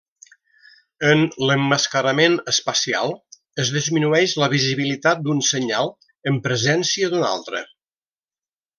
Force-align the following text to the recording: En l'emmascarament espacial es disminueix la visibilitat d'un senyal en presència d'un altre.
En 1.09 1.19
l'emmascarament 1.49 2.37
espacial 2.53 3.13
es 3.65 3.73
disminueix 3.77 4.35
la 4.45 4.49
visibilitat 4.57 5.25
d'un 5.29 5.45
senyal 5.53 5.95
en 6.33 6.45
presència 6.49 7.15
d'un 7.17 7.31
altre. 7.33 7.67